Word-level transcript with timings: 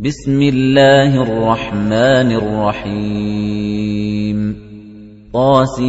بِسْمِ 0.00 0.42
اللَّهِ 0.42 1.22
الرَّحْمَٰنِ 1.22 2.32
الرَّحِيمِ. 2.32 4.56
طسم 5.32 5.80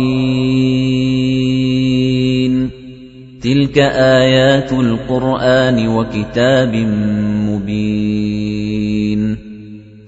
تِلْكَ 3.42 3.78
آيَاتُ 3.78 4.74
الْقُرْآنِ 4.74 5.88
وَكِتَابٍ 5.88 6.76
مُّبِينٍ. 7.50 9.38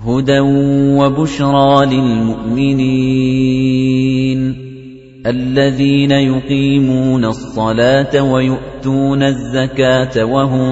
هُدًى 0.01 0.39
وَبُشْرَىٰ 0.99 1.85
لِلْمُؤْمِنِينَ. 1.85 4.60
الَّذِينَ 5.27 6.11
يُقِيمُونَ 6.11 7.25
الصَّلَاةَ 7.25 8.33
وَيُؤْتُونَ 8.33 9.23
الزَّكَاةَ 9.23 10.25
وَهُم 10.25 10.71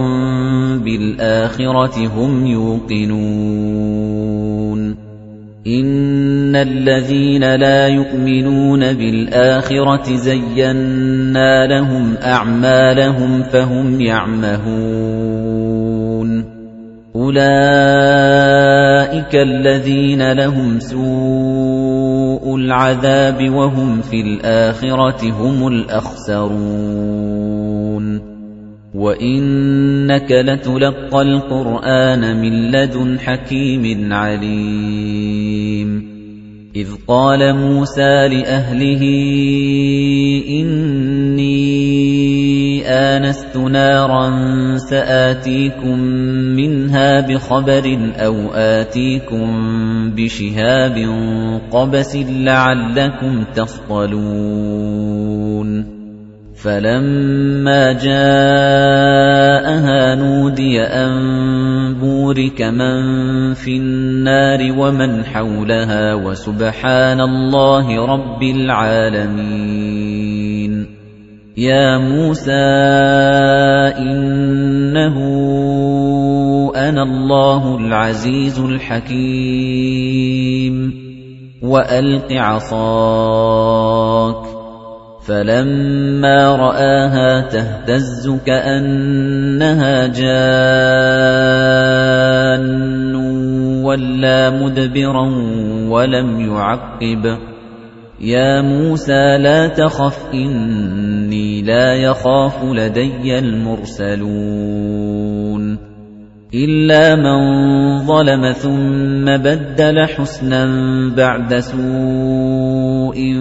بِالْآخِرَةِ 0.80 2.08
هُمْ 2.08 2.46
يُوقِنُونَ. 2.46 4.00
إِنَّ 5.68 6.56
الَّذِينَ 6.56 7.56
لَا 7.56 7.88
يُؤْمِنُونَ 7.88 8.80
بِالْآخِرَةِ 8.80 10.16
زَيَّنَّا 10.16 11.68
لَهُمْ 11.68 12.16
أَعْمَالَهُمْ 12.24 13.44
فَهُمْ 13.44 14.02
يَعْمَهُونَ. 14.02 16.59
أُولَئِكَ 17.16 17.42
الَّذِينَ 19.36 20.32
لَهُمْ 20.32 20.80
سُوءُ 20.80 22.56
الْعَذَابِ 22.56 23.50
وَهُمْ 23.50 24.02
فِي 24.02 24.22
الْآخِرَةِ 24.22 25.32
هُمُ 25.32 25.68
الْأَخْسَرُونَ. 25.68 26.70
وَإِنَّكَ 28.96 30.32
لَتُلَقَّى 30.32 31.22
الْقُرْآنَ 31.22 32.42
مِن 32.42 32.72
لَّدُنْ 32.72 33.20
حَكِيمٍ 33.20 34.14
عَلِيمٍ. 34.14 36.10
إِذْ 36.76 36.88
قَالَ 37.08 37.56
مُوسَىٰ 37.56 38.28
لِأَهْلِهِ 38.28 39.02
إِنِّي 40.50 42.19
آنَسْتُ 43.18 43.58
نَارًا 43.58 44.30
سَآتِيكُم 44.78 46.00
مِّنْهَا 46.60 47.22
بِخَبَرٍ 47.22 48.14
أَوْ 48.16 48.36
آتِيكُم 48.54 49.46
بِشِهَابٍ 50.16 50.96
قَبَسٍ 51.72 52.16
لَّعَلَّكُمْ 52.16 53.44
تَصْطَلُونَ 53.56 54.90
فَلَمَّا 56.64 57.92
جَاءَهَا 58.04 58.20
نُودِيَ 60.16 60.82
أَن 60.82 61.14
بُورِكَ 61.94 62.62
مَن 62.62 63.00
فِي 63.54 63.78
النَّارِ 63.78 64.60
وَمَنْ 64.78 65.24
حَوْلَهَا 65.26 66.14
وَسُبْحَانَ 66.14 67.22
اللَّهِ 67.22 68.06
رَبِّ 68.06 68.44
الْعَالَمِينَ 68.44 69.79
يَا 71.60 71.98
مُوسَىٰ 72.00 72.56
إِنَّهُ 74.00 75.16
أَنَا 76.76 77.04
اللَّهُ 77.04 77.78
الْعَزِيزُ 77.78 78.60
الْحَكِيمُ 78.60 79.16
وَأَلْقِ 81.62 82.32
عَصَاكَ 82.32 83.60
فَلَمَّا 85.28 86.56
رَآهَا 86.56 87.42
تَهْتَزُّ 87.52 88.40
كَأَنَّهَا 88.46 90.08
جَانٌّ 90.08 90.40
وَلَّىٰ 93.84 94.50
مُدْبِرًا 94.64 95.28
وَلَمْ 95.92 96.30
يُعَقِّبْ 96.40 97.49
يَا 98.22 98.62
مُوسَىٰ 98.62 99.38
لَا 99.38 99.68
تَخَفْ 99.68 100.34
إِنِّي 100.34 101.62
لَا 101.62 101.96
يَخَافُ 101.96 102.64
لَدَيَّ 102.64 103.40
الْمُرْسَلُونَ. 103.40 104.30
إِلَّا 106.54 107.16
مَن 107.16 108.00
ظَلَمَ 108.00 108.52
ثُمَّ 108.52 109.26
بَدَّلَ 109.26 110.08
حُسْنًا 110.08 110.66
بَعْدَ 111.18 111.60
سُوءٍ 111.60 113.34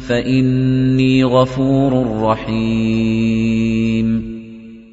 فَإِنِّي 0.00 1.24
غَفُورٌ 1.24 2.22
رَّحِيمٌ. 2.22 4.31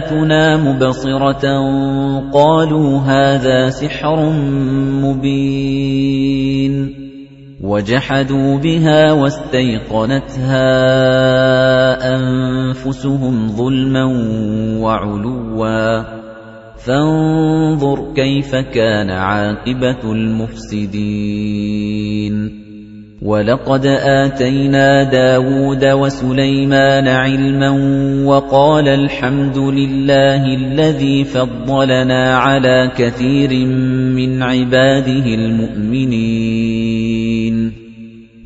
آيَاتُنَا 0.00 0.56
مُبْصِرَةً 0.56 1.44
قَالُوا 2.32 2.98
هَٰذَا 2.98 3.70
سِحْرٌ 3.70 4.30
مُّبِينٌ 5.04 6.74
وَجَحَدُوا 7.60 8.58
بِهَا 8.58 9.12
وَاسْتَيْقَنَتْهَا 9.12 10.64
أَنفُسُهُمْ 12.16 13.48
ظُلْمًا 13.48 14.04
وَعُلُوًّا 14.80 16.04
فَانظُرْ 16.76 18.12
كَيْفَ 18.16 18.54
كَانَ 18.56 19.10
عَاقِبَةُ 19.10 20.12
الْمُفْسِدِينَ 20.12 21.00
وَلَقَدْ 23.20 23.86
آتَيْنَا 24.00 25.02
دَاوُودَ 25.12 25.84
وَسُلَيْمَانَ 25.84 27.08
عِلْمًا 27.08 27.70
وَقَالَ 28.24 28.88
الْحَمْدُ 28.88 29.58
لِلَّهِ 29.58 30.44
الَّذِي 30.56 31.24
فَضَّلَنَا 31.24 32.36
عَلَىٰ 32.36 32.90
كَثِيرٍ 32.96 33.66
مِّنْ 34.16 34.42
عِبَادِهِ 34.42 35.26
الْمُؤْمِنِينَ 35.34 36.20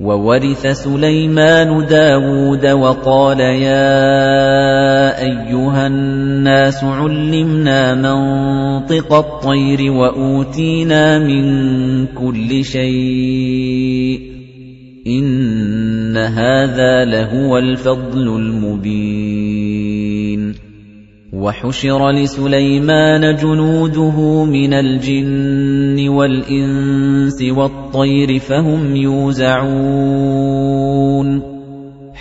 وَوَرِثَ 0.00 0.66
سُلَيْمَانُ 0.66 1.86
دَاوُودَ 1.86 2.66
وَقَالَ 2.66 3.40
يَا 3.40 5.22
أَيُّهَا 5.22 5.86
النَّاسُ 5.86 6.84
عُلِّمْنَا 6.84 7.94
مَنطِقَ 7.94 9.12
الطَّيْرِ 9.12 9.92
وَأُوتِينَا 9.92 11.18
مِن 11.18 11.44
كُلِّ 12.06 12.64
شَيْءٍ 12.64 14.18
ۖ 14.30 14.34
إِنَّ 15.06 16.16
هَٰذَا 16.16 17.04
لَهُوَ 17.04 17.58
الْفَضْلُ 17.58 18.36
الْمُبِينُ 18.36 19.74
وَحُشِرَ 21.32 22.10
لِسُلَيْمَانَ 22.10 23.36
جُنُودُهُ 23.36 24.44
مِنَ 24.44 24.72
الْجِنِّ 24.72 26.08
وَالْإِنسِ 26.08 27.42
وَالطَّيْرِ 27.42 28.38
فَهُمْ 28.38 28.96
يُوزَعُونَ 28.96 30.34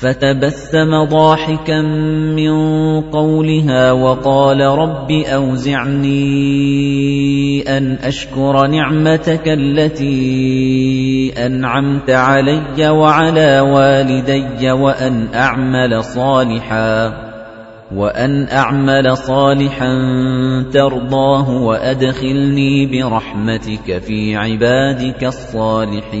فَتَبَسَّمَ 0.00 1.04
ضَاحِكًا 1.04 1.80
مِّن 2.32 2.52
قَوْلِهَا 3.00 3.92
وَقَالَ 3.92 4.60
رَبِّ 4.60 5.10
أَوْزِعْنِي 5.10 6.20
أَنْ 7.68 7.98
أَشْكُرَ 8.02 8.66
نِعْمَتَكَ 8.66 9.48
الَّتِي 9.48 11.32
أَنْعَمْتَ 11.46 12.10
عَلَيَّ 12.10 12.88
وَعَلَىٰ 12.88 13.60
وَالِدَيَّ 13.60 14.70
وَأَنْ 14.72 15.28
أَعْمَلَ 15.34 16.04
صَالِحًا 16.04 17.12
وَأَنْ 17.96 18.48
أَعْمَلَ 18.48 19.16
صَالِحًا 19.16 19.92
تَرْضَاهُ 20.72 21.50
وَأَدْخِلْنِي 21.50 22.86
بِرَحْمَتِكَ 22.86 23.98
فِي 23.98 24.36
عِبَادِكَ 24.36 25.24
الصَّالِحِينَ 25.24 26.20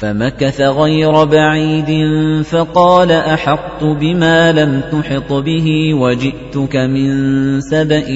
فَمَكَثَ 0.00 0.60
غَيْرَ 0.60 1.24
بَعِيدٍ 1.24 2.04
فَقَالَ 2.44 3.12
أَحَطتُ 3.12 3.84
بِمَا 3.84 4.52
لَمْ 4.52 4.80
تُحِطْ 4.92 5.32
بِهِ 5.32 5.94
وَجِئْتُكَ 5.94 6.76
مِن 6.76 7.60
سَبَإٍ 7.60 8.08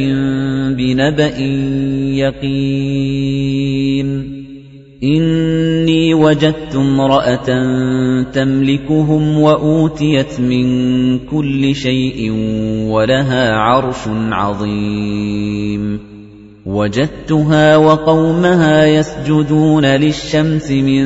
بِنَبَإٍ 0.77 1.41
يَقِينٍ. 2.17 4.07
إِنِّي 5.03 6.15
وَجَدتُّ 6.15 6.75
امْرَأَةً 6.75 7.47
تَمْلِكُهُمْ 8.33 9.39
وَأُوتِيَتْ 9.39 10.41
مِن 10.41 11.19
كُلِّ 11.19 11.75
شَيْءٍ 11.75 12.31
وَلَهَا 12.91 13.53
عَرْشٌ 13.53 14.09
عَظِيمٌ. 14.33 16.14
وَجَدتُّهَا 16.67 17.77
وَقَوْمَهَا 17.77 18.87
يَسْجُدُونَ 18.87 19.85
لِلشَّمْسِ 19.85 20.71
مِن 20.71 21.05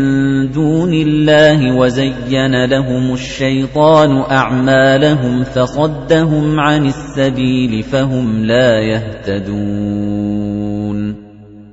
دُونِ 0.54 0.94
اللَّهِ 0.94 1.74
وَزَيَّنَ 1.76 2.64
لَهُمُ 2.64 3.12
الشَّيْطَانُ 3.12 4.10
أَعْمَالَهُمْ 4.30 5.44
فَصَدَّهُمْ 5.44 6.60
عَنِ 6.60 6.86
السَّبِيلِ 6.86 7.82
فَهُمْ 7.82 8.44
لَا 8.44 8.78
يَهْتَدُونَ 8.80 9.58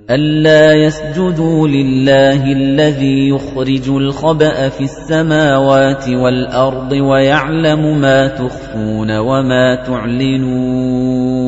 أَلَّا 0.09 0.73
يَسْجُدُوا 0.73 1.67
لِلَّهِ 1.67 2.51
الَّذِي 2.51 3.29
يُخْرِجُ 3.29 3.89
الْخَبَأَ 3.89 4.69
فِي 4.69 4.83
السَّمَاوَاتِ 4.83 6.09
وَالْأَرْضِ 6.09 6.91
وَيَعْلَمُ 6.91 8.01
مَا 8.01 8.27
تُخْفُونَ 8.27 9.17
وَمَا 9.17 9.75
تُعْلِنُونَ 9.85 11.45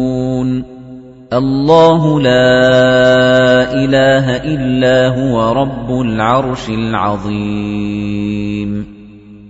اللَّهُ 1.34 2.22
لَا 2.22 3.74
إِلَٰهَ 3.74 4.44
إِلَّا 4.44 5.08
هُوَ 5.08 5.52
رَبُّ 5.52 6.02
الْعَرْشِ 6.02 6.70
الْعَظِيمِ. 6.70 8.86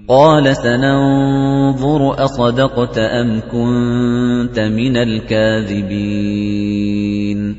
قَالَ 0.07 0.55
سَنَنظُرُ 0.55 2.23
أَصَدَقْتَ 2.23 2.97
أَمْ 2.97 3.41
كُنتَ 3.51 4.59
مِنَ 4.59 4.97
الْكَاذِبِينَ. 4.97 7.55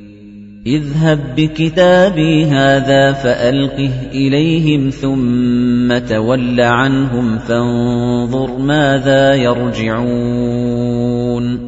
اذْهَب 0.67 1.19
بِّكِتَابِي 1.37 2.44
هَٰذَا 2.44 3.12
فَأَلْقِهْ 3.12 3.93
إِلَيْهِمْ 4.12 4.91
ثُمَّ 4.91 5.99
تَوَلَّ 5.99 6.61
عَنْهُمْ 6.61 7.38
فَانظُرْ 7.38 8.59
مَاذَا 8.59 9.35
يَرْجِعُونَ. 9.35 11.68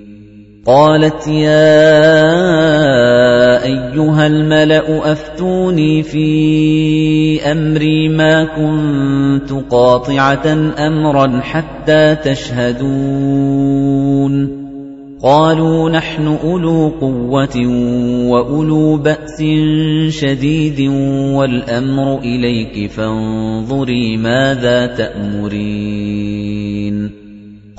قَالَتْ 0.65 1.27
يَا 1.27 2.13
أَيُّهَا 3.63 4.27
الْمَلَأُ 4.27 5.11
أَفْتُونِي 5.11 6.03
فِي 6.03 7.41
أَمْرِي 7.51 8.09
مَا 8.09 8.43
كُنتُ 8.43 9.53
قَاطِعَةً 9.69 10.73
أَمْرًا 10.77 11.41
حَتَّىٰ 11.41 12.15
تَشْهَدُونِ. 12.15 12.91
قَالُوا 15.23 15.89
نَحْنُ 15.89 16.37
أُولُو 16.43 16.89
قُوَّةٍ 17.01 17.67
وَأُولُو 18.29 18.97
بَأْسٍ 18.97 19.43
شَدِيدٍ 20.09 20.89
وَالْأَمْرُ 21.37 22.19
إِلَيْكِ 22.19 22.91
فَانظُرِي 22.91 24.17
مَاذَا 24.17 24.85
تَأْمُرِينَ. 24.85 26.20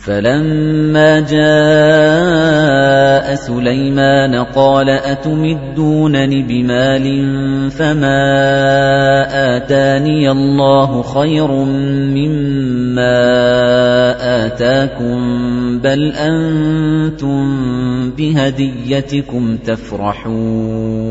فَلَمَّا 0.00 1.20
جَاءَ 1.20 2.54
سُلَيْمَانَ 3.34 4.34
قَالَ 4.34 4.88
أَتُمِدُّونَنِ 4.90 6.46
بِمَالٍ 6.46 7.06
فَمَا 7.70 8.22
آتَانِيَ 9.56 10.30
اللَّهُ 10.30 11.02
خَيْرٌ 11.02 11.48
مِّمَّا 12.16 13.16
آتَاكُم 14.46 15.18
بَلْ 15.78 16.12
أَنتُم 16.12 17.40
بِهَدِيَّتِكُمْ 18.10 19.56
تَفْرَحُونَ 19.56 21.10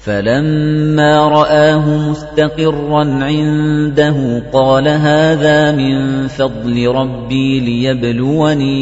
فَلَمَّا 0.00 1.28
رَآهُ 1.28 2.10
مُسْتَقِرًّا 2.10 3.04
عِندَهُ 3.04 4.42
قَالَ 4.52 4.88
هَٰذَا 4.88 5.72
مِن 5.72 6.26
فَضْلِ 6.26 6.86
رَبِّي 6.86 7.60
لِيَبْلُوَنِي 7.60 8.78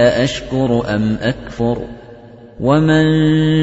أَأَشْكُرُ 0.00 0.94
أَمْ 0.94 1.16
أَكْفُرُ؟ 1.22 1.78
وَمَن 2.60 3.06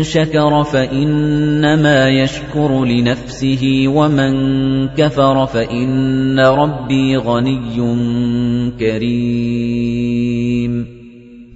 شَكَرَ 0.03 0.63
فَإِنَّمَا 0.63 2.09
يَشْكُرُ 2.09 2.85
لِنَفْسِهِ 2.85 3.83
وَمَن 3.87 4.33
كَفَرَ 4.87 5.45
فَإِنَّ 5.45 6.39
رَبِّي 6.39 7.17
غَنِيٌّ 7.17 7.77
كَرِيمٌ. 8.79 10.98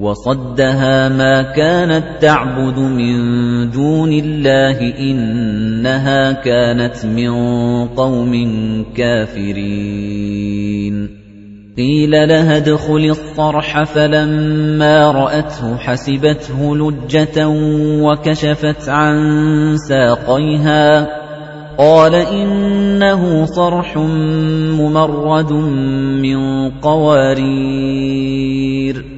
وَصَدَّهَا 0.00 1.08
مَا 1.08 1.42
كَانَت 1.42 2.04
تَّعْبُدُ 2.20 2.78
مِن 2.78 3.70
دُونِ 3.70 4.12
اللَّهِ 4.12 4.98
إِنَّهَا 4.98 6.32
كَانَتْ 6.32 7.06
مِن 7.06 7.30
قَوْمٍ 7.86 8.32
كَافِرِينَ. 8.96 11.08
قِيلَ 11.76 12.10
لَهَا 12.10 12.56
ادْخُلِي 12.56 13.10
الصَّرْحَ 13.10 13.82
فَلَمَّا 13.82 15.12
رَأَتْهُ 15.12 15.76
حَسِبَتْهُ 15.76 16.76
لُجَّةً 16.76 17.48
وَكَشَفَتْ 18.02 18.88
عَن 18.88 19.16
سَاقَيْهَا. 19.76 21.06
قَالَ 21.78 22.14
إِنَّهُ 22.14 23.44
صَرْحٌ 23.44 23.96
مُّمَرَّدٌ 24.78 25.52
مِّن 26.22 26.70
قَوَارِيرَ. 26.70 29.17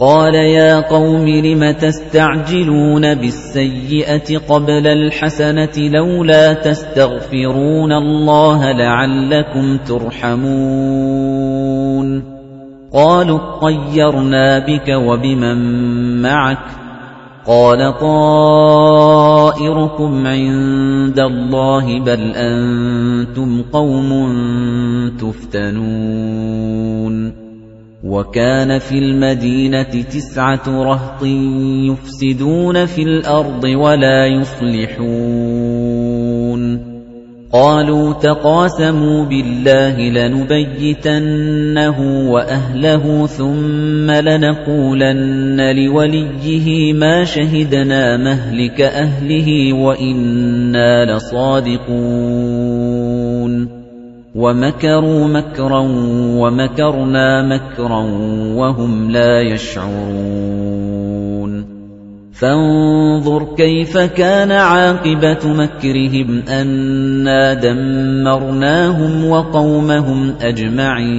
قَالَ 0.00 0.34
يَا 0.34 0.80
قَوْمِ 0.80 1.28
لِمَ 1.28 1.70
تَسْتَعْجِلُونَ 1.70 3.14
بِالسَّيِّئَةِ 3.14 4.38
قَبْلَ 4.48 4.86
الْحَسَنَةِ 4.86 5.76
لَوْلَا 5.78 6.52
تَسْتَغْفِرُونَ 6.52 7.92
اللَّهَ 7.92 8.72
لَعَلَّكُمْ 8.72 9.76
تُرْحَمُونَ 9.76 10.48
قَالُوا 12.92 13.38
اطَّيَّرْنَا 13.38 14.58
بِكَ 14.58 14.88
وَبِمَن 14.88 15.58
مَّعَكَ 16.22 16.66
قَالَ 17.46 17.98
طَائِرُكُمْ 18.00 19.46
عِندَ 20.26 21.20
اللَّهِ 21.20 22.00
بَلْ 22.00 22.32
أَنتُمْ 22.36 23.62
قَوْمٌ 23.72 24.10
تُفْتَنُونَ 25.20 26.30
وَكَانَ 28.04 28.78
فِي 28.78 28.98
الْمَدِينَةِ 28.98 29.82
تِسْعَةُ 29.82 30.62
رَهْطٍ 30.68 31.22
يُفْسِدُونَ 31.90 32.86
فِي 32.86 33.02
الْأَرْضِ 33.02 33.64
وَلَا 33.64 34.26
يُصْلِحُونَ. 34.26 35.00
قَالُوا 37.52 38.12
تَقَاسَمُوا 38.12 39.24
بِاللَّهِ 39.24 40.00
لَنُبَيِّتَنَّهُ 40.00 42.30
وَأَهْلَهُ 42.30 43.26
ثُمَّ 43.26 44.10
لَنَقُولَنَّ 44.10 45.76
لِوَلِيِّهِ 45.76 46.92
مَا 46.92 47.24
شَهِدْنَا 47.24 48.16
مَهْلِكَ 48.16 48.80
أَهْلِهِ 48.80 49.72
وَإِنَّا 49.72 51.16
لَصَادِقُونَ. 51.16 53.79
وَمَكَرُوا 54.34 55.28
مَكْرًا 55.28 55.78
وَمَكَرْنَا 56.38 57.48
مَكْرًا 57.48 58.00
وَهُمْ 58.56 59.10
لَا 59.10 59.40
يَشْعُرُونَ. 59.40 60.60
فَانظُرْ 62.32 63.54
كَيْفَ 63.56 63.98
كَانَ 63.98 64.52
عَاقِبَةُ 64.52 65.38
مَكْرِهِمْ 65.44 66.42
أَنَّا 66.48 67.54
دَمَّرْنَاهُمْ 67.54 69.26
وَقَوْمَهُمْ 69.28 70.34
أَجْمَعِينَ. 70.40 71.10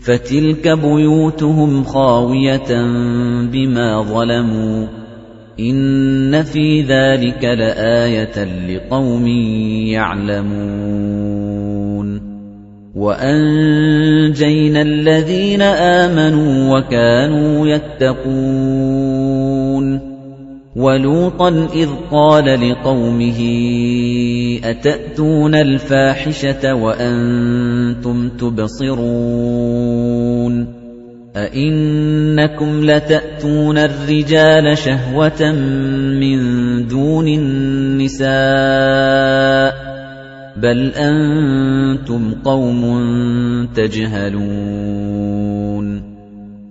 فَتِلْكَ 0.00 0.68
بُيُوتُهُمْ 0.68 1.84
خَاوِيَةً 1.84 2.82
بِمَا 3.52 4.02
ظَلَمُوا. 4.02 5.05
إِنَّ 5.60 6.42
فِي 6.42 6.82
ذَلِكَ 6.82 7.44
لَآيَةً 7.44 8.44
لِقَوْمٍ 8.68 9.26
يَعْلَمُونَ 9.96 11.36
وَأَنجَيْنَا 12.94 14.82
الَّذِينَ 14.82 15.62
آمَنُوا 15.62 16.78
وَكَانُوا 16.78 17.66
يَتَّقُونَ 17.68 18.96
وَلُوطًا 20.76 21.68
إِذْ 21.74 21.88
قَالَ 22.10 22.70
لِقَوْمِهِ 22.70 23.40
أَتَأْتُونَ 24.64 25.54
الْفَاحِشَةَ 25.54 26.74
وَأَنتُمْ 26.74 28.28
تُبْصِرُونَ 28.28 29.76
أَئِنَّكُمْ 31.36 32.84
لَتَأْتُونَ 32.84 33.78
الرِّجَالَ 33.78 34.78
شَهْوَةً 34.78 35.52
مِّن 36.20 36.38
دُونِ 36.88 37.28
النِّسَاءِ 37.28 38.26
بَلْ 40.56 40.92
أَنتُمْ 40.96 42.34
قَوْمٌ 42.44 42.82
تَجْهَلُونَ 43.74 45.26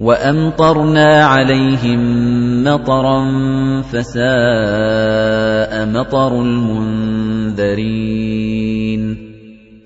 وَأَمْطَرْنَا 0.00 1.24
عَلَيْهِم 1.24 2.00
مَّطَرًا 2.64 3.24
فَسَاءَ 3.82 5.86
مَطَرُ 5.86 6.42
الْمُنذَرِينَ. 6.42 9.16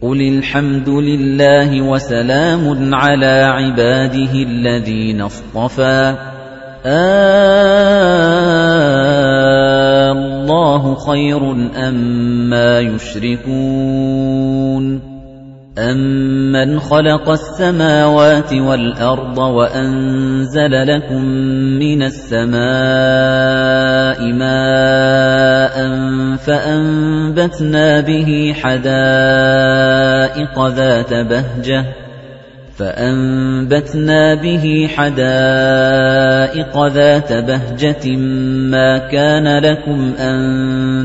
قُلِ 0.03 0.21
الْحَمْدُ 0.21 0.89
لِلَّهِ 0.89 1.83
وَسَلَامٌ 1.83 2.95
عَلَىٰ 2.95 3.43
عِبَادِهِ 3.43 4.33
الَّذِينَ 4.33 5.21
اصْطَفَىٰ. 5.21 6.15
اللَّهُ 10.13 10.95
خَيْرٌ 10.95 11.53
أَمَّا 11.89 12.81
يُشْرِكُونَ. 12.81 15.12
أَمَّنْ 15.79 16.79
خَلَقَ 16.81 17.31
السَّمَاوَاتِ 17.31 18.53
وَالْأَرْضَ 18.53 19.39
وَأَنزَلَ 19.39 20.87
لَكُم 20.87 21.25
مِّنَ 21.81 22.03
السَّمَاءِ 22.03 22.53
مَاءً 24.37 25.77
فَأَنبَتْنَا 26.37 28.01
بِهِ 28.01 28.53
حَدَائِقَ 28.61 28.97
ذَاتَ 30.69 31.15
بَهْجَةٍ 31.15 31.85
فَأَنبَتْنَا 32.77 34.35
بِهِ 34.35 34.89
حَدَائِقَ 34.97 36.87
ذَاتَ 36.87 37.33
بَهْجَةٍ 37.33 38.17
مَا 38.69 38.99
كَانَ 38.99 39.59
لَكُمْ 39.59 40.15
أَن 40.19 40.39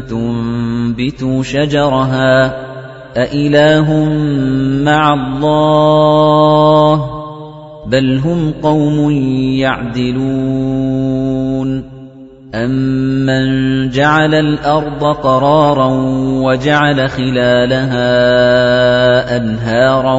تُنبِتُوا 0.10 1.44
شَجَرَهَا 1.44 2.77
أَإِلَٰهٌ 3.18 3.88
مَّعَ 4.86 5.14
اللَّهِ 5.14 6.94
بَلْ 7.88 8.18
هُمْ 8.26 8.54
قَوْمٌ 8.64 9.12
يَعْدِلُونَ 9.58 11.18
أَمَّن 12.56 13.90
جَعَلَ 13.90 14.34
الْأَرْضَ 14.34 15.04
قَرَارًا 15.04 15.88
وَجَعَلَ 16.46 17.10
خِلَالَهَا 17.10 18.08
أَنْهَارًا 19.38 20.16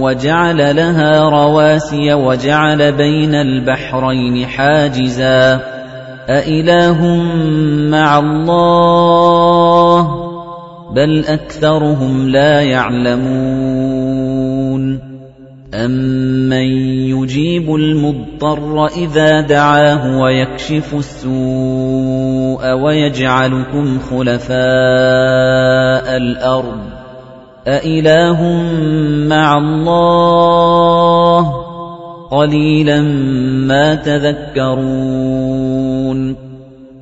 وَجَعَلَ 0.00 0.76
لَهَا 0.76 1.22
رَوَاسِيَ 1.28 2.14
وَجَعَلَ 2.14 2.92
بَيْنَ 2.92 3.34
الْبَحْرَيْنِ 3.34 4.46
حَاجِزًا 4.46 5.60
أَإِلَٰهٌ 6.28 7.06
مَّعَ 7.90 8.18
اللَّهِ 8.18 9.77
ۚ 9.77 9.77
بَلْ 10.98 11.24
أَكْثَرُهُمْ 11.26 12.28
لَا 12.28 12.62
يَعْلَمُونَ 12.62 13.98
أَمَّن 15.74 16.66
يُجِيبُ 17.14 17.74
الْمُضْطَرَّ 17.74 18.86
إِذَا 18.86 19.40
دَعَاهُ 19.40 20.18
وَيَكْشِفُ 20.20 20.94
السُّوءَ 20.94 22.72
وَيَجْعَلُكُمْ 22.72 23.98
خُلَفَاءَ 24.10 24.58
الْأَرْضِ 26.16 26.80
أَإِلَٰهٌ 27.68 28.42
مَّعَ 29.28 29.58
اللَّهِ 29.58 31.42
ۚ 31.42 31.54
قَلِيلًا 32.30 33.00
مَّا 33.70 33.94
تَذَكَّرُونَ 33.94 35.28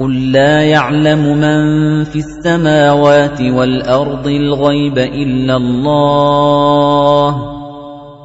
قُل 0.00 0.32
لَّا 0.32 0.62
يَعْلَمُ 0.62 1.38
مَن 1.38 2.04
فِي 2.04 2.18
السَّمَاوَاتِ 2.18 3.40
وَالْأَرْضِ 3.40 4.26
الْغَيْبَ 4.26 4.98
إِلَّا 4.98 5.56
اللَّهُ 5.56 7.30
ۚ 7.32 7.36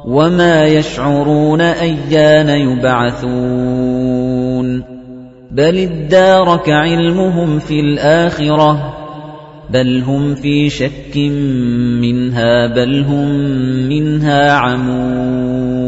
وَمَا 0.08 0.64
يَشْعُرُونَ 0.64 1.60
أَيَّانَ 1.60 2.48
يُبْعَثُونَ 2.48 3.38
بَلِ 5.50 5.78
ادَّارَكَ 5.78 6.68
عِلْمُهُمْ 6.70 7.58
فِي 7.58 7.80
الْآخِرَةِ 7.80 8.72
ۚ 8.74 8.78
بَلْ 9.72 10.02
هُمْ 10.02 10.34
فِي 10.34 10.68
شَكٍّ 10.70 11.16
مِّنْهَا 12.00 12.66
بَلْ 12.66 13.04
هُم 13.04 13.28
مِّنْهَا 13.88 14.50
عَمُونَ 14.52 15.87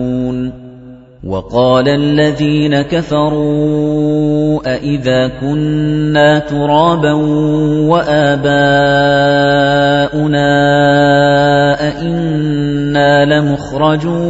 وَقَالَ 1.25 1.89
الَّذِينَ 1.89 2.83
كَفَرُوا 2.83 4.61
أَإِذَا 4.75 5.29
كُنَّا 5.29 6.39
تُرَابًا 6.39 7.13
وَآبَاؤُنَا 7.93 8.51
أَإِنَّا 11.89 13.25
لَمُخْرَجُونَ 13.25 14.21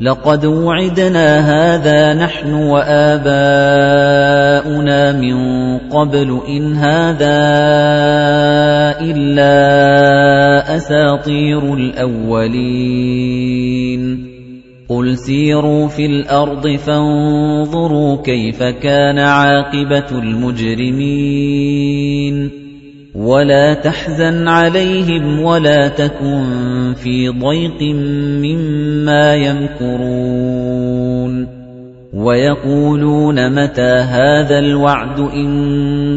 لَقَدْ 0.00 0.44
وُعِدْنَا 0.46 1.28
هَٰذَا 1.40 2.14
نَحْنُ 2.14 2.54
وَآبَاؤُنَا 2.54 3.32
مِن 5.12 5.78
قَبْلُ 5.90 6.40
إِنْ 6.48 6.76
هَٰذَا 6.76 7.38
إِلَّا 9.02 9.56
أَسَاطِيرُ 10.76 11.74
الْأَوَّلِينَ 11.74 13.08
قُلْ 14.88 15.18
سِيرُوا 15.18 15.88
فِي 15.88 16.06
الْأَرْضِ 16.06 16.68
فَانظُرُوا 16.76 18.16
كَيْفَ 18.22 18.62
كَانَ 18.62 19.18
عَاقِبَةُ 19.18 20.18
الْمُجْرِمِينَ 20.18 21.20
وَلَا 23.14 23.74
تَحْزَنْ 23.74 24.48
عَلَيْهِمْ 24.48 25.40
وَلَا 25.42 25.88
تَكُن 25.88 26.94
فِي 26.96 27.28
ضَيْقٍ 27.28 27.82
مِّمَّا 28.40 29.34
يَمْكُرُونَ 29.34 30.78
وَيَقُولُونَ 32.14 33.52
مَتَىٰ 33.52 33.96
هَٰذَا 34.00 34.58
الْوَعْدُ 34.58 35.20
إِن 35.20 35.50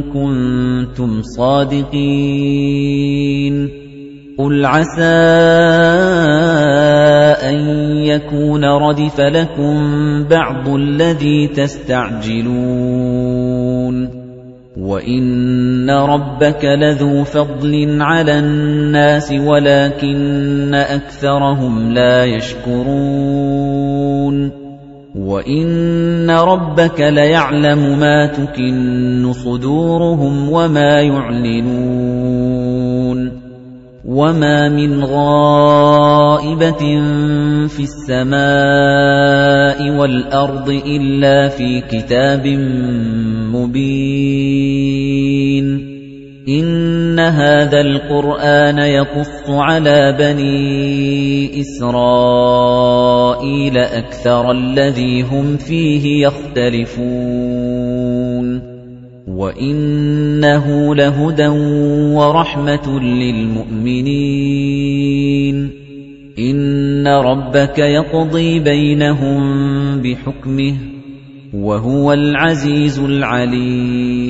كُنتُمْ 0.01 1.21
صَادِقِينَ 1.21 2.21
قُلْ 4.37 4.65
عَسَىٰ 4.65 5.11
أَن 7.43 7.55
يَكُونَ 8.05 8.65
رَدِفَ 8.65 9.19
لَكُم 9.19 9.73
بَعْضُ 10.23 10.69
الَّذِي 10.69 11.47
تَسْتَعْجِلُونَ 11.47 12.51
وَإِنَّ 14.77 15.89
رَبَّكَ 15.89 16.65
لَذُو 16.65 17.23
فَضْلٍ 17.23 18.01
عَلَى 18.01 18.39
النَّاسِ 18.39 19.31
وَلَٰكِنَّ 19.31 20.73
أَكْثَرَهُمْ 20.73 21.91
لَا 21.93 22.25
يَشْكُرُونَ 22.25 23.31
وَإِنَّ 25.15 26.29
رَبَّكَ 26.29 27.01
لَيَعْلَمُ 27.01 27.99
مَا 27.99 28.25
تُكِنُّ 28.25 29.33
صُدُورُهُمْ 29.33 30.49
وَمَا 30.49 31.01
يُعْلِنُونَ 31.01 32.60
وَمَا 34.05 34.69
مِنْ 34.69 35.03
غَائِبَةٍ 35.03 36.83
فِي 37.69 37.83
السَّمَاءِ 37.85 39.77
وَالْأَرْضِ 39.99 40.69
إِلَّا 40.69 41.47
فِي 41.49 41.81
كِتَابٍ 41.81 42.47
مُّبِينٍ 43.53 44.71
إِنَّ 46.49 47.19
هَٰذَا 47.19 47.81
الْقُرْآنَ 47.81 48.77
يَقُصُّ 48.77 49.49
عَلَىٰ 49.49 50.15
بَنِي 50.19 51.61
إِسْرَائِيلَ 51.61 52.97
أَكْثَرَ 53.77 54.51
الَّذِي 54.51 55.21
هُمْ 55.21 55.57
فِيهِ 55.57 56.25
يَخْتَلِفُونَ 56.25 58.00
وَإِنَّهُ 59.27 60.95
لَهُدًى 60.95 61.47
وَرَحْمَةٌ 62.17 62.99
لِّلْمُؤْمِنِينَ 62.99 64.21
إِنَّ 66.39 67.07
رَبَّكَ 67.07 67.79
يَقْضِي 67.79 68.59
بَيْنَهُم 68.59 69.41
بِحُكْمِهِ 70.01 70.73
ۚ 70.73 70.77
وَهُوَ 71.53 72.13
الْعَزِيزُ 72.13 72.99
الْعَلِيمُ 72.99 74.21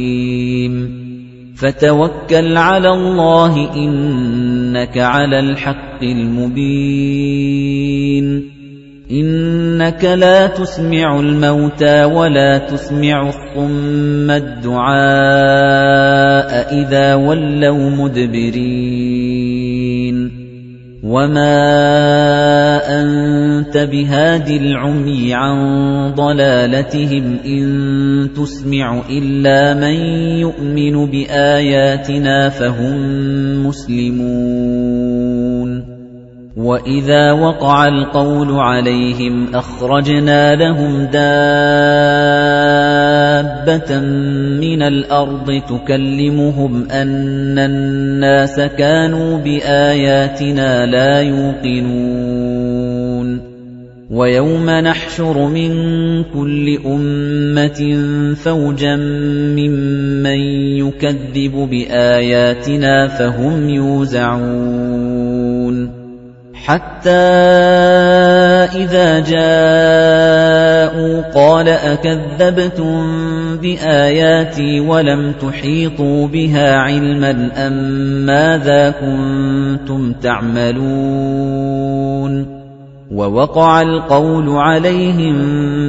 فَتَوَكَّلْ 1.56 2.58
عَلَى 2.58 2.90
اللَّهِ 2.90 3.66
ۖ 3.68 3.76
إِنَّكَ 3.78 4.98
عَلَى 4.98 5.40
الْحَقِّ 5.40 6.04
الْمُبِينِ 6.04 7.32
إِنَّكَ 9.12 10.04
لَا 10.06 10.48
تُسْمِعُ 10.48 11.20
الْمَوْتَىٰ 11.20 12.04
وَلَا 12.04 12.58
تُسْمِعُ 12.58 13.30
الصُّمَّ 13.30 14.32
الدُّعَاءَ 14.32 14.92
إِذَا 16.82 17.16
وَلَّوْا 17.16 17.90
مُدْبِرِينَ. 17.90 19.52
وَمَا 21.04 21.58
أَنتَ 23.02 23.78
بِهَادِ 23.78 24.50
الْعُمْيِ 24.50 25.34
عَن 25.34 25.58
ضَلَالَتِهِمْ 26.16 27.38
ۖ 27.38 27.40
إِن 27.46 28.30
تُسْمِعُ 28.36 29.02
إِلَّا 29.10 29.74
مَن 29.74 29.96
يُؤْمِنُ 30.40 31.06
بِآيَاتِنَا 31.06 32.50
فَهُم 32.50 32.98
مُّسْلِمُونَ. 33.68 35.91
وَإِذَا 36.58 37.32
وَقَعَ 37.32 37.88
الْقَوْلُ 37.88 38.60
عَلَيْهِمْ 38.60 39.56
أَخْرَجْنَا 39.56 40.56
لَهُمْ 40.56 41.06
دَابَّةً 41.06 41.20
مِّنَ 44.60 44.82
الْأَرْضِ 44.82 45.62
تُكَلِّمُهُمْ 45.70 46.88
أَنَّ 46.92 47.60
النَّاسَ 47.60 48.60
كَانُوا 48.60 49.38
بِآيَاتِنَا 49.38 50.86
لَا 50.86 51.22
يُوقِنُونَ 51.22 52.72
وَيَوْمَ 54.12 54.70
نَحْشُرُ 54.70 55.48
مِن 55.48 55.72
كُلِّ 56.24 56.80
أُمَّةٍ 56.86 57.82
فَوْجًا 58.36 58.96
مِّمَّن 59.56 60.40
يُكَذِّبُ 60.84 61.56
بِآيَاتِنَا 61.72 63.08
فَهُمْ 63.08 63.70
يُوزَعُونَ 63.70 65.11
حَتَّى 66.66 67.10
إِذَا 68.82 69.20
جَاءُوا 69.20 71.22
قَالَ 71.36 71.70
أَكَذَّبْتُم 71.70 72.98
بِآيَاتِي 73.58 74.80
وَلَمْ 74.80 75.34
تُحِيطُوا 75.42 76.28
بِهَا 76.28 76.76
عِلْمًا 76.76 77.52
أَم 77.68 77.74
مَّاذَا 78.26 78.90
كُنتُمْ 78.90 80.14
تَعْمَلُونَ 80.14 81.72
وَوَقَعَ 83.12 83.82
الْقَوْلُ 83.82 84.50
عَلَيْهِم 84.50 85.36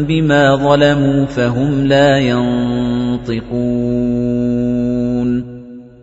بِمَا 0.05 0.57
ظَلَمُوا 0.57 1.27
فَهُمْ 1.27 1.87
لَا 1.87 2.19
يَنطِقُونَ 2.19 4.42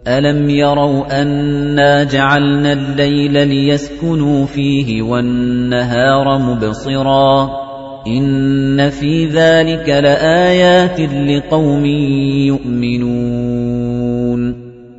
أَلَمْ 0.07 0.49
يَرَوْا 0.49 1.21
أَنَّا 1.21 2.03
جَعَلْنَا 2.03 2.73
اللَّيْلَ 2.73 3.47
لِيَسْكُنُوا 3.47 4.45
فِيهِ 4.45 5.01
وَالنَّهَارَ 5.01 6.37
مُبْصِرًا 6.37 7.49
إِنَّ 8.07 8.89
فِي 8.89 9.25
ذَلِكَ 9.25 9.89
لَآيَاتٍ 9.89 10.99
لِقَوْمٍ 11.01 11.85
يُؤْمِنُونَ 12.47 13.89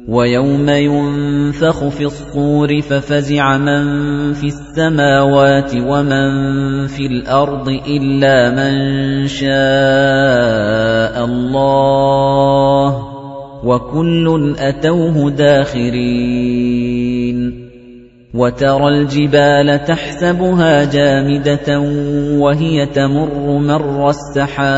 وَيَوْمَ 0.09 0.69
يُنفَخُ 0.69 1.89
فِي 1.89 2.05
الصُّورِ 2.05 2.81
فَفَزِعَ 2.81 3.59
مَن 3.59 3.85
فِي 4.33 4.47
السَّمَاوَاتِ 4.47 5.73
وَمَن 5.77 6.87
فِي 6.87 7.07
الْأَرْضِ 7.07 7.69
إِلَّا 7.69 8.51
مَن 8.51 9.27
شَاءَ 9.27 9.55
اللَّهُ 11.25 13.10
وَكُلٌّ 13.65 14.55
أَتَوْهُ 14.59 15.31
دَاخِرِينَ 15.31 16.71
وَتَرَى 18.35 18.89
الْجِبَالَ 18.89 19.85
تَحْسَبُهَا 19.85 20.85
جَامِدَةً 20.85 21.81
وَهِيَ 22.39 22.87
تَمُرُّ 22.87 23.59
مَرَّ 23.59 24.11
السَّحَابِ 24.11 24.69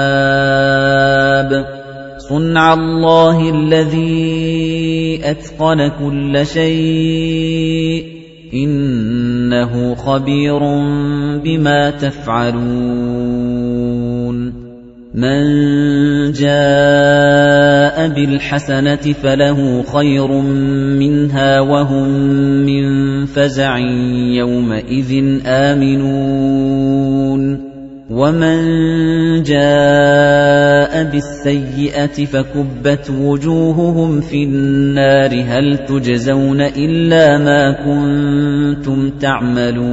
صُنْعَ 2.19 2.75
اللَّهِ 2.75 3.51
الَّذِي 3.51 5.21
أَتْقَنَ 5.25 5.89
كُلَّ 5.89 6.47
شَيْءٍ 6.47 8.07
إِنَّهُ 8.55 9.95
خَبِيرٌ 9.95 10.59
بِمَا 11.45 11.91
تَفْعَلُونَ 11.91 13.43
مَن 15.15 16.33
جَاءَ 16.33 18.09
بِالْحَسَنَةِ 18.09 18.97
فَلَهُ 18.97 19.83
خَيْرٌ 19.83 20.41
مِنْهَا 20.97 21.61
وَهُم 21.61 22.09
مِّن 22.65 23.27
فَزَعٍ 23.27 23.79
يَوْمَئِذٍ 24.37 25.41
آمِنُونَ. 25.47 27.43
وَمَن 28.11 28.63
جَاءَ 29.43 31.05
بِالسَّيِّئَةِ 31.05 32.25
فَكُبَّتْ 32.25 33.11
وُجُوهُهُمْ 33.11 34.21
فِي 34.21 34.45
النَّارِ. 34.45 35.45
هَلْ 35.49 35.79
تُجْزَوْنَ 35.79 36.61
إِلَّا 36.61 37.39
مَا 37.39 37.73
كُنتُمْ 37.73 39.11
تَعْمَلُونَ؟ 39.11 39.93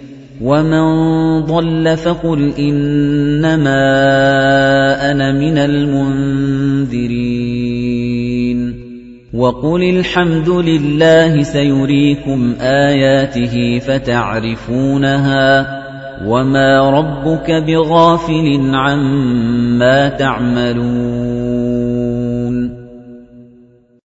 وَمَن 0.41 0.85
ضَلَّ 1.45 1.97
فَقُلْ 1.97 2.53
إِنَّمَا 2.59 3.81
أَنَا 5.11 5.31
مِنَ 5.31 5.57
الْمُنذِرِينَ 5.57 6.81
وَقُلِ 9.33 9.83
الْحَمْدُ 9.83 10.49
لِلَّهِ 10.49 11.41
سَيُرِيكُمْ 11.41 12.55
آيَاتِهِ 12.61 13.79
فَتَعْرِفُونَهَا 13.79 15.47
وَمَا 16.27 16.89
رَبُّكَ 16.89 17.51
بِغَافِلٍ 17.51 18.71
عَمَّا 18.73 20.09
تَعْمَلُونَ 20.09 21.30